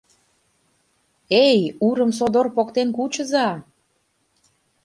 Эй, 1.45 1.59
Урым 1.87 2.11
содор 2.19 2.47
поктен 2.55 2.89
кучыза! 2.97 3.47